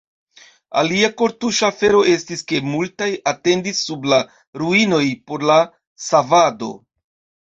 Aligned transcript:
Alia 0.81 1.07
kortuŝa 1.17 1.67
afero 1.73 1.99
estis, 2.13 2.41
ke 2.51 2.61
multaj 2.69 3.09
atendis 3.31 3.81
sub 3.89 4.07
la 4.13 4.19
ruinoj 4.63 5.03
por 5.33 5.45
la 5.51 5.59
savado. 6.07 6.71